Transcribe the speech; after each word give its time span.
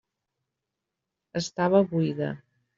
Estava 1.43 1.85
buida. 1.95 2.35